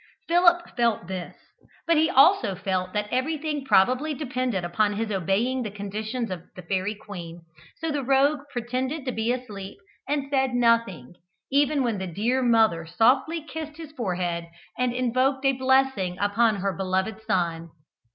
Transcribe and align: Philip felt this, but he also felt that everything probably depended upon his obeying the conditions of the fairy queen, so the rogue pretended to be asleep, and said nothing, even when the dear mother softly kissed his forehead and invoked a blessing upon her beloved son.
Philip 0.27 0.75
felt 0.75 1.05
this, 1.05 1.35
but 1.85 1.95
he 1.95 2.09
also 2.09 2.55
felt 2.55 2.91
that 2.93 3.07
everything 3.11 3.63
probably 3.63 4.15
depended 4.15 4.65
upon 4.65 4.93
his 4.93 5.11
obeying 5.11 5.61
the 5.61 5.69
conditions 5.69 6.31
of 6.31 6.41
the 6.55 6.63
fairy 6.63 6.95
queen, 6.95 7.41
so 7.77 7.91
the 7.91 8.01
rogue 8.03 8.39
pretended 8.51 9.05
to 9.05 9.11
be 9.11 9.31
asleep, 9.31 9.77
and 10.09 10.27
said 10.31 10.55
nothing, 10.55 11.13
even 11.51 11.83
when 11.83 11.99
the 11.99 12.07
dear 12.07 12.41
mother 12.41 12.87
softly 12.87 13.43
kissed 13.43 13.77
his 13.77 13.91
forehead 13.91 14.47
and 14.75 14.91
invoked 14.91 15.45
a 15.45 15.51
blessing 15.53 16.17
upon 16.17 16.55
her 16.55 16.73
beloved 16.73 17.21
son. 17.21 17.69